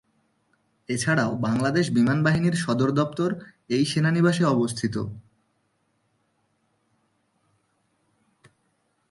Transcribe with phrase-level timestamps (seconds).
[0.89, 3.29] এছাড়াও বাংলাদেশ বিমান বাহিনীর সদর দপ্তর
[3.69, 4.95] এই সেনানিবাসে অবস্থিত।